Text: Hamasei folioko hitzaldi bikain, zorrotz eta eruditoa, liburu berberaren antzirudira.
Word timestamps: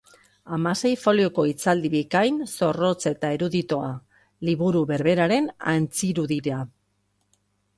Hamasei 0.55 0.91
folioko 1.01 1.43
hitzaldi 1.49 1.91
bikain, 1.95 2.39
zorrotz 2.53 2.99
eta 3.11 3.31
eruditoa, 3.37 3.91
liburu 4.49 4.83
berberaren 4.93 5.51
antzirudira. 5.75 6.65